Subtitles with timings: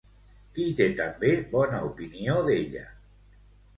[0.55, 2.87] Qui té també bona opinió d'ella?